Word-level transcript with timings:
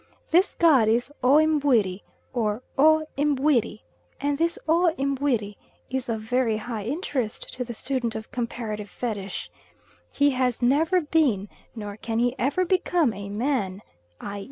This 0.31 0.55
god 0.55 0.87
is 0.87 1.13
O 1.23 1.33
Mbuiri 1.37 2.01
or 2.33 2.63
O 2.75 3.05
Mbwiri, 3.19 3.81
and 4.19 4.39
this 4.39 4.57
O 4.67 4.91
Mbwiri 4.97 5.57
is 5.91 6.09
of 6.09 6.21
very 6.21 6.57
high 6.57 6.85
interest 6.85 7.53
to 7.53 7.63
the 7.63 7.75
student 7.75 8.15
of 8.15 8.31
comparative 8.31 8.89
fetish. 8.89 9.51
He 10.11 10.31
has 10.31 10.59
never 10.59 11.01
been, 11.01 11.49
nor 11.75 11.97
can 11.97 12.17
he 12.17 12.33
ever 12.39 12.65
become, 12.65 13.13
a 13.13 13.29
man, 13.29 13.83
i. 14.19 14.39